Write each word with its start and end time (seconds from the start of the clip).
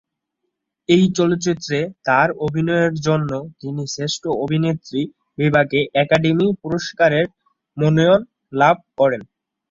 এই 0.89 1.03
চলচ্চিত্রে 1.17 1.77
তার 2.07 2.27
অভিনয়ের 2.45 2.93
জন্য 3.07 3.31
তিনি 3.61 3.83
শ্রেষ্ঠ 3.87 4.23
অভিনেত্রী 4.43 5.01
বিভাগে 5.37 5.79
একাডেমি 5.95 6.47
পুরস্কারের 6.61 7.25
মনোনয়ন 7.77 8.21
লাভ 8.53 8.75
করেন। 8.99 9.21